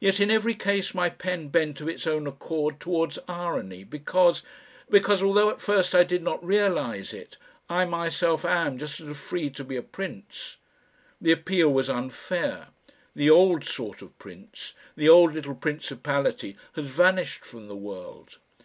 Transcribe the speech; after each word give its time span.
Yet 0.00 0.18
in 0.18 0.32
every 0.32 0.54
case 0.56 0.94
my 0.94 1.08
pen 1.08 1.46
bent 1.46 1.80
of 1.80 1.86
its 1.88 2.08
own 2.08 2.26
accord 2.26 2.80
towards 2.80 3.20
irony 3.28 3.84
because 3.84 4.42
because, 4.90 5.22
although 5.22 5.48
at 5.48 5.60
first 5.60 5.94
I 5.94 6.02
did 6.02 6.24
not 6.24 6.44
realise 6.44 7.12
it, 7.12 7.36
I 7.70 7.84
myself 7.84 8.44
am 8.44 8.78
just 8.78 8.98
as 8.98 9.16
free 9.16 9.50
to 9.50 9.62
be 9.62 9.76
a 9.76 9.80
prince. 9.84 10.56
The 11.20 11.30
appeal 11.30 11.72
was 11.72 11.88
unfair. 11.88 12.70
The 13.14 13.30
old 13.30 13.62
sort 13.64 14.02
of 14.02 14.18
Prince, 14.18 14.74
the 14.96 15.08
old 15.08 15.34
little 15.34 15.54
principality 15.54 16.56
has 16.72 16.86
vanished 16.86 17.44
from 17.44 17.68
the 17.68 17.76
world. 17.76 18.38